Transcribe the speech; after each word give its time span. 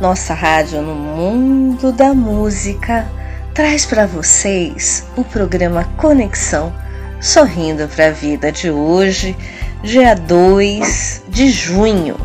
Nossa 0.00 0.34
rádio 0.34 0.82
no 0.82 0.92
mundo 0.92 1.92
da 1.92 2.12
música 2.12 3.06
traz 3.54 3.86
para 3.86 4.06
vocês 4.06 5.06
o 5.16 5.22
programa 5.22 5.84
Conexão 5.96 6.74
Sorrindo 7.20 7.86
para 7.86 8.08
a 8.08 8.10
Vida 8.10 8.50
de 8.50 8.72
hoje, 8.72 9.36
dia 9.84 10.16
2 10.16 11.22
de 11.28 11.48
junho, 11.48 12.16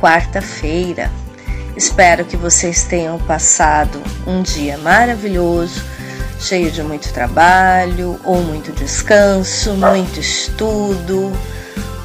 quarta-feira. 0.00 1.08
Espero 1.76 2.24
que 2.24 2.36
vocês 2.36 2.82
tenham 2.82 3.16
passado 3.20 4.02
um 4.26 4.42
dia 4.42 4.76
maravilhoso, 4.76 5.84
cheio 6.40 6.72
de 6.72 6.82
muito 6.82 7.12
trabalho 7.12 8.18
ou 8.24 8.42
muito 8.42 8.72
descanso, 8.72 9.72
muito 9.74 10.18
estudo, 10.18 11.32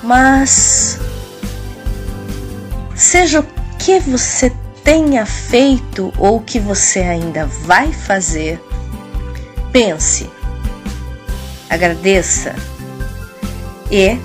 mas 0.03 0.99
seja 2.95 3.39
o 3.39 3.60
que 3.83 3.99
você 3.99 4.51
tenha 4.83 5.25
feito 5.25 6.13
ou 6.17 6.39
que 6.39 6.59
você 6.59 6.99
ainda 6.99 7.45
vai 7.45 7.91
fazer, 7.91 8.61
pense, 9.71 10.29
agradeça 11.67 12.55
e 13.89 14.17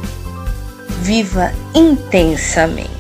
viva 1.01 1.53
intensamente. 1.75 2.97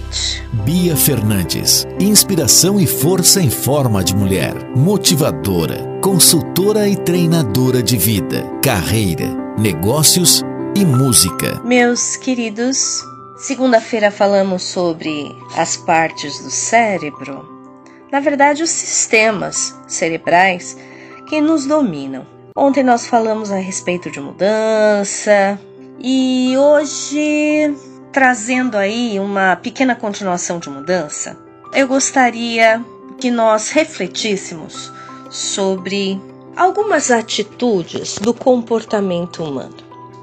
Bia 0.64 0.96
Fernandes, 0.96 1.86
inspiração 2.00 2.80
e 2.80 2.86
força 2.86 3.40
em 3.42 3.50
forma 3.50 4.02
de 4.02 4.16
mulher, 4.16 4.54
motivadora, 4.74 5.98
consultora 6.02 6.88
e 6.88 6.96
treinadora 6.96 7.82
de 7.82 7.98
vida, 7.98 8.42
carreira, 8.62 9.28
negócios 9.58 10.42
e 10.74 10.86
música. 10.86 11.60
Meus 11.64 12.16
queridos, 12.16 13.02
Segunda-feira 13.36 14.10
falamos 14.10 14.62
sobre 14.62 15.36
as 15.56 15.76
partes 15.76 16.42
do 16.42 16.50
cérebro, 16.50 17.56
na 18.10 18.20
verdade, 18.20 18.62
os 18.62 18.70
sistemas 18.70 19.74
cerebrais 19.86 20.76
que 21.28 21.40
nos 21.40 21.66
dominam. 21.66 22.26
Ontem 22.56 22.82
nós 22.82 23.06
falamos 23.06 23.50
a 23.50 23.56
respeito 23.56 24.10
de 24.10 24.20
mudança 24.20 25.60
e 25.98 26.54
hoje, 26.56 27.76
trazendo 28.12 28.78
aí 28.78 29.20
uma 29.20 29.56
pequena 29.56 29.94
continuação 29.94 30.58
de 30.58 30.70
mudança, 30.70 31.36
eu 31.74 31.86
gostaria 31.86 32.82
que 33.18 33.30
nós 33.30 33.70
refletíssemos 33.70 34.90
sobre 35.30 36.18
algumas 36.56 37.10
atitudes 37.10 38.16
do 38.18 38.32
comportamento 38.32 39.44
humano. 39.44 39.76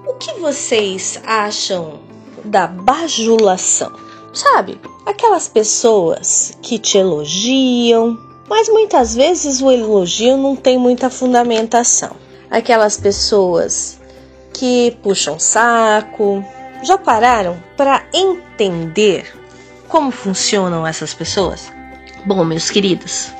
O 0.07 0.15
que 0.15 0.33
vocês 0.39 1.21
acham 1.25 1.99
da 2.43 2.67
bajulação. 2.67 3.91
Sabe, 4.33 4.79
aquelas 5.05 5.47
pessoas 5.47 6.57
que 6.61 6.79
te 6.79 6.97
elogiam, 6.97 8.17
mas 8.49 8.67
muitas 8.67 9.15
vezes 9.15 9.61
o 9.61 9.71
elogio 9.71 10.37
não 10.37 10.55
tem 10.55 10.77
muita 10.77 11.09
fundamentação. 11.09 12.11
Aquelas 12.49 12.97
pessoas 12.97 13.99
que 14.53 14.97
puxam 15.01 15.39
saco. 15.39 16.43
Já 16.83 16.97
pararam 16.97 17.61
para 17.77 18.05
entender 18.13 19.33
como 19.87 20.11
funcionam 20.11 20.85
essas 20.85 21.13
pessoas? 21.13 21.71
Bom, 22.25 22.43
meus 22.43 22.69
queridos, 22.69 23.31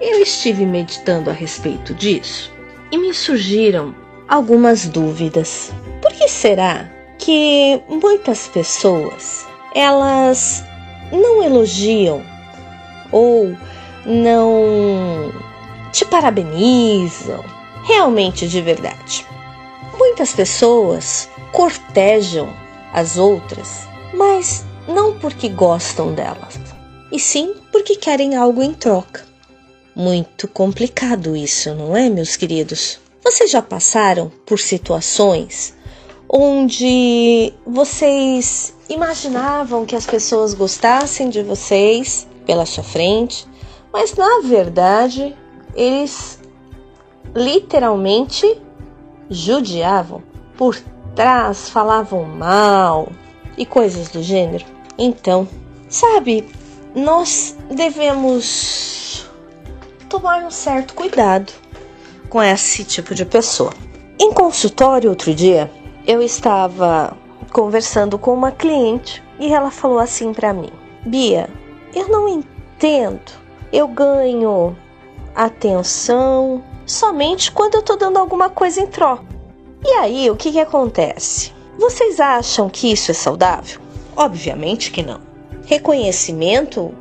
eu 0.00 0.20
estive 0.20 0.66
meditando 0.66 1.30
a 1.30 1.32
respeito 1.32 1.94
disso 1.94 2.52
e 2.90 2.98
me 2.98 3.14
surgiram 3.14 3.94
algumas 4.28 4.86
dúvidas. 4.86 5.72
Por 6.02 6.12
que 6.12 6.28
será 6.28 6.90
que 7.20 7.82
muitas 7.88 8.48
pessoas 8.48 9.46
elas 9.74 10.64
não 11.12 11.42
elogiam 11.42 12.22
ou 13.12 13.54
não 14.06 15.30
te 15.92 16.04
parabenizam 16.06 17.44
realmente 17.84 18.48
de 18.48 18.60
verdade. 18.60 19.26
Muitas 19.98 20.32
pessoas 20.32 21.28
cortejam 21.52 22.48
as 22.92 23.18
outras, 23.18 23.86
mas 24.14 24.64
não 24.88 25.18
porque 25.18 25.48
gostam 25.48 26.14
delas, 26.14 26.58
e 27.12 27.18
sim 27.18 27.54
porque 27.70 27.96
querem 27.96 28.34
algo 28.34 28.62
em 28.62 28.72
troca. 28.72 29.26
Muito 29.94 30.48
complicado 30.48 31.36
isso, 31.36 31.74
não 31.74 31.96
é, 31.96 32.08
meus 32.08 32.36
queridos? 32.36 32.98
Vocês 33.22 33.50
já 33.50 33.60
passaram 33.60 34.32
por 34.46 34.58
situações 34.58 35.74
onde 36.32 37.52
vocês 37.66 38.72
imaginavam 38.88 39.84
que 39.84 39.96
as 39.96 40.06
pessoas 40.06 40.54
gostassem 40.54 41.28
de 41.28 41.42
vocês 41.42 42.28
pela 42.46 42.64
sua 42.64 42.84
frente, 42.84 43.48
mas 43.92 44.14
na 44.14 44.40
verdade 44.44 45.36
eles 45.74 46.38
literalmente 47.34 48.60
judiavam 49.28 50.22
por 50.56 50.80
trás, 51.16 51.68
falavam 51.68 52.22
mal 52.24 53.08
e 53.58 53.66
coisas 53.66 54.08
do 54.08 54.22
gênero. 54.22 54.64
Então, 54.96 55.48
sabe, 55.88 56.48
nós 56.94 57.56
devemos 57.68 59.28
tomar 60.08 60.44
um 60.44 60.50
certo 60.50 60.94
cuidado 60.94 61.52
com 62.28 62.40
esse 62.40 62.84
tipo 62.84 63.16
de 63.16 63.24
pessoa. 63.24 63.72
Em 64.18 64.32
consultório 64.32 65.10
outro 65.10 65.34
dia, 65.34 65.70
eu 66.06 66.22
estava 66.22 67.16
conversando 67.52 68.18
com 68.18 68.32
uma 68.32 68.52
cliente 68.52 69.22
e 69.38 69.52
ela 69.52 69.70
falou 69.70 69.98
assim 69.98 70.32
para 70.32 70.52
mim: 70.52 70.70
Bia, 71.04 71.48
eu 71.94 72.08
não 72.08 72.28
entendo. 72.28 73.40
Eu 73.72 73.86
ganho 73.86 74.76
atenção 75.34 76.62
somente 76.84 77.52
quando 77.52 77.76
eu 77.76 77.82
tô 77.82 77.96
dando 77.96 78.18
alguma 78.18 78.50
coisa 78.50 78.80
em 78.80 78.86
troca. 78.86 79.24
E 79.84 79.90
aí, 79.92 80.30
o 80.30 80.36
que 80.36 80.52
que 80.52 80.60
acontece? 80.60 81.52
Vocês 81.78 82.20
acham 82.20 82.68
que 82.68 82.92
isso 82.92 83.10
é 83.10 83.14
saudável? 83.14 83.80
Obviamente 84.16 84.90
que 84.90 85.02
não. 85.02 85.20
Reconhecimento 85.66 86.92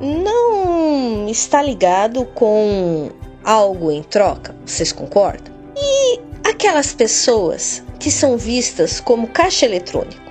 não 0.00 1.28
está 1.28 1.62
ligado 1.62 2.24
com 2.34 3.10
algo 3.44 3.90
em 3.92 4.02
troca, 4.02 4.56
vocês 4.64 4.90
concordam? 4.90 5.54
E 5.76 6.20
aquelas 6.42 6.92
pessoas 6.92 7.84
que 7.98 8.10
são 8.10 8.36
vistas 8.36 9.00
como 9.00 9.28
caixa 9.28 9.66
eletrônico. 9.66 10.22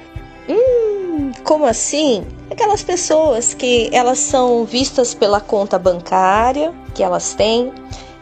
Hum, 0.48 1.31
como 1.44 1.65
assim? 1.65 2.25
Aquelas 2.50 2.83
pessoas 2.83 3.54
que 3.54 3.89
elas 3.92 4.19
são 4.19 4.65
vistas 4.65 5.13
pela 5.13 5.39
conta 5.39 5.80
bancária 5.80 6.74
que 6.94 7.04
elas 7.04 7.33
têm, 7.33 7.71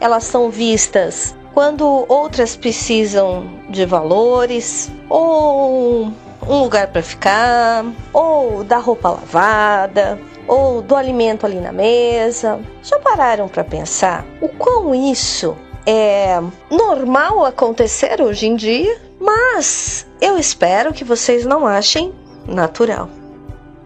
elas 0.00 0.24
são 0.24 0.50
vistas 0.50 1.34
quando 1.52 2.06
outras 2.08 2.56
precisam 2.56 3.46
de 3.68 3.84
valores 3.84 4.90
ou 5.08 6.10
um 6.48 6.62
lugar 6.62 6.88
para 6.88 7.02
ficar, 7.02 7.84
ou 8.12 8.64
da 8.64 8.78
roupa 8.78 9.10
lavada, 9.10 10.18
ou 10.48 10.82
do 10.82 10.96
alimento 10.96 11.46
ali 11.46 11.60
na 11.60 11.72
mesa. 11.72 12.58
Já 12.82 12.98
pararam 12.98 13.48
para 13.48 13.62
pensar 13.62 14.24
o 14.40 14.48
quão 14.48 14.94
isso 14.94 15.56
é 15.86 16.40
normal 16.70 17.44
acontecer 17.44 18.20
hoje 18.20 18.46
em 18.46 18.56
dia? 18.56 19.00
Mas 19.22 20.04
eu 20.20 20.36
espero 20.36 20.92
que 20.92 21.04
vocês 21.04 21.46
não 21.46 21.64
achem 21.64 22.12
natural. 22.44 23.08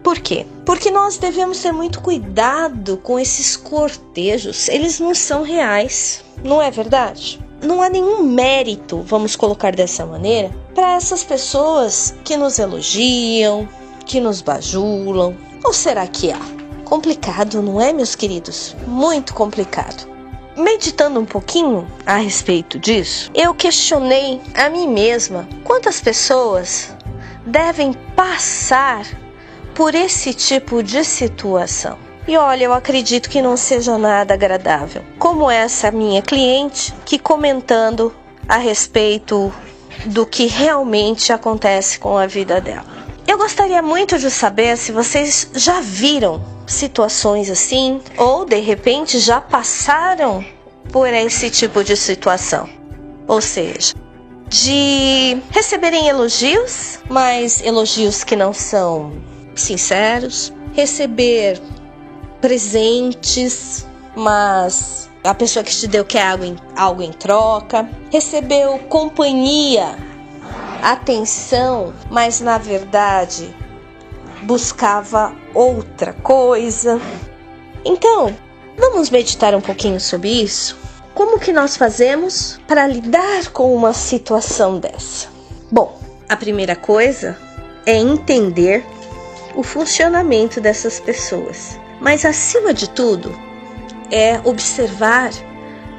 Por 0.03 0.17
quê? 0.17 0.47
Porque 0.65 0.89
nós 0.89 1.17
devemos 1.17 1.59
ter 1.59 1.71
muito 1.71 2.01
cuidado 2.01 2.97
com 2.97 3.19
esses 3.19 3.55
cortejos. 3.55 4.67
Eles 4.67 4.99
não 4.99 5.13
são 5.13 5.43
reais, 5.43 6.23
não 6.43 6.59
é 6.59 6.71
verdade? 6.71 7.39
Não 7.61 7.83
há 7.83 7.89
nenhum 7.89 8.23
mérito, 8.23 9.01
vamos 9.01 9.35
colocar 9.35 9.75
dessa 9.75 10.07
maneira, 10.07 10.49
para 10.73 10.95
essas 10.95 11.23
pessoas 11.23 12.15
que 12.23 12.35
nos 12.35 12.57
elogiam, 12.57 13.69
que 14.07 14.19
nos 14.19 14.41
bajulam. 14.41 15.37
Ou 15.63 15.71
será 15.71 16.07
que 16.07 16.31
há? 16.31 16.39
Complicado, 16.83 17.61
não 17.61 17.79
é, 17.79 17.93
meus 17.93 18.15
queridos? 18.15 18.75
Muito 18.87 19.35
complicado. 19.35 20.16
Meditando 20.57 21.19
um 21.19 21.25
pouquinho 21.25 21.87
a 22.03 22.15
respeito 22.15 22.79
disso, 22.79 23.29
eu 23.35 23.53
questionei 23.53 24.41
a 24.55 24.67
mim 24.71 24.87
mesma 24.87 25.47
quantas 25.63 26.01
pessoas 26.01 26.91
devem 27.45 27.93
passar 28.15 29.05
por 29.75 29.93
esse 29.93 30.33
tipo 30.33 30.81
de 30.81 31.05
situação. 31.05 31.99
E 32.27 32.35
olha, 32.35 32.63
eu 32.63 32.73
acredito 32.73 33.29
que 33.29 33.39
não 33.39 33.55
seja 33.55 33.99
nada 33.99 34.33
agradável. 34.33 35.03
Como 35.19 35.47
essa 35.47 35.91
minha 35.91 36.23
cliente 36.23 36.91
que 37.05 37.19
comentando 37.19 38.11
a 38.49 38.57
respeito 38.57 39.53
do 40.07 40.25
que 40.25 40.47
realmente 40.47 41.31
acontece 41.31 41.99
com 41.99 42.17
a 42.17 42.25
vida 42.25 42.59
dela. 42.59 42.96
Eu 43.37 43.43
gostaria 43.43 43.83
muito 43.83 44.17
de 44.17 44.31
saber 44.31 44.75
se 44.77 44.91
vocês 44.91 45.47
já 45.53 45.79
viram 45.79 46.43
situações 46.65 47.51
assim 47.51 48.01
ou 48.17 48.45
de 48.45 48.59
repente 48.59 49.19
já 49.19 49.39
passaram 49.39 50.43
por 50.91 51.07
esse 51.13 51.51
tipo 51.51 51.83
de 51.83 51.95
situação. 51.95 52.67
Ou 53.27 53.39
seja, 53.39 53.93
de 54.49 55.37
receberem 55.51 56.07
elogios, 56.07 56.99
mas 57.07 57.61
elogios 57.61 58.23
que 58.23 58.35
não 58.35 58.53
são 58.53 59.13
sinceros, 59.55 60.51
receber 60.73 61.61
presentes, 62.41 63.85
mas 64.15 65.11
a 65.23 65.35
pessoa 65.35 65.63
que 65.63 65.75
te 65.75 65.87
deu 65.87 66.03
quer 66.03 66.25
algo 66.25 66.43
em, 66.43 66.55
algo 66.75 67.03
em 67.03 67.11
troca, 67.11 67.87
recebeu 68.11 68.79
companhia, 68.89 69.95
atenção, 70.81 71.93
mas 72.09 72.41
na 72.41 72.57
verdade 72.57 73.53
buscava 74.43 75.35
outra 75.53 76.13
coisa. 76.13 76.99
Então, 77.83 78.35
vamos 78.77 79.09
meditar 79.09 79.55
um 79.55 79.61
pouquinho 79.61 79.99
sobre 79.99 80.29
isso? 80.29 80.77
Como 81.13 81.39
que 81.39 81.51
nós 81.51 81.75
fazemos 81.75 82.59
para 82.67 82.85
lidar 82.85 83.47
com 83.51 83.75
uma 83.75 83.93
situação 83.93 84.79
dessa? 84.79 85.27
Bom, 85.71 85.99
a 86.29 86.35
primeira 86.35 86.75
coisa 86.75 87.37
é 87.85 87.95
entender 87.95 88.85
o 89.55 89.63
funcionamento 89.63 90.61
dessas 90.61 90.99
pessoas. 90.99 91.79
Mas 91.99 92.23
acima 92.23 92.73
de 92.73 92.89
tudo, 92.89 93.33
é 94.11 94.39
observar 94.43 95.31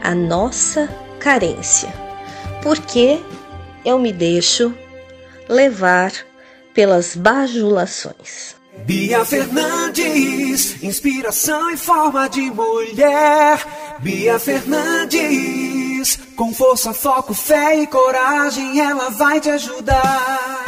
a 0.03 0.15
nossa 0.15 0.89
carência. 1.19 1.93
Porque 2.63 3.21
eu 3.89 3.99
me 3.99 4.13
deixo 4.13 4.75
levar 5.49 6.13
pelas 6.75 7.17
bajulações. 7.17 8.55
Bia 8.85 9.25
Fernandes, 9.25 10.83
inspiração 10.83 11.71
em 11.71 11.77
forma 11.77 12.29
de 12.29 12.43
mulher. 12.43 13.59
Bia 13.99 14.39
Fernandes, 14.39 16.19
com 16.37 16.53
força, 16.53 16.93
foco, 16.93 17.33
fé 17.33 17.81
e 17.81 17.87
coragem, 17.87 18.79
ela 18.79 19.09
vai 19.09 19.41
te 19.41 19.49
ajudar. 19.51 20.65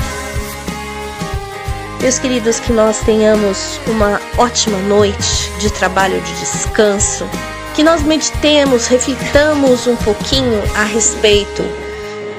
Meus 2.01 2.19
queridos, 2.19 2.59
que 2.59 2.73
nós 2.73 3.01
tenhamos 3.01 3.79
uma 3.87 4.19
ótima 4.39 4.79
noite 4.79 5.51
de 5.61 5.71
trabalho, 5.71 6.19
de 6.23 6.41
descanso, 6.41 7.29
que 7.77 7.83
nós 7.83 8.03
meditemos, 8.03 8.87
reflitamos 8.87 9.87
um 9.87 9.97
pouquinho 9.97 10.63
a 10.75 10.85
respeito 10.85 11.63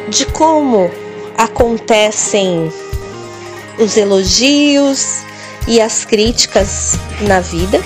de 0.10 0.26
como 0.28 0.92
acontecem 1.38 2.72
os 3.78 3.98
elogios 3.98 5.24
e 5.68 5.82
as 5.82 6.06
críticas 6.06 6.98
na 7.22 7.40
vida. 7.40 7.82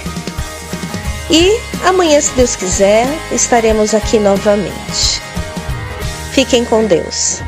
E 1.29 1.59
amanhã, 1.83 2.19
se 2.21 2.31
Deus 2.33 2.55
quiser, 2.55 3.07
estaremos 3.31 3.93
aqui 3.93 4.19
novamente. 4.19 5.21
Fiquem 6.31 6.65
com 6.65 6.85
Deus. 6.85 7.41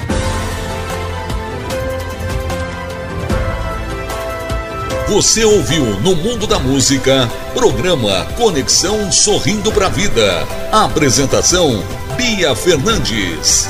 Você 5.07 5.45
ouviu 5.45 5.85
no 6.01 6.15
Mundo 6.15 6.45
da 6.45 6.59
Música, 6.59 7.29
programa 7.53 8.25
Conexão 8.37 9.09
Sorrindo 9.09 9.71
para 9.71 9.85
a 9.85 9.89
Vida. 9.89 10.45
Apresentação 10.71 11.81
Bia 12.17 12.53
Fernandes. 12.53 13.69